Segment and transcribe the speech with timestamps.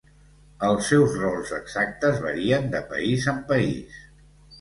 [0.67, 4.01] Els seus rolls exactes varien de país en país.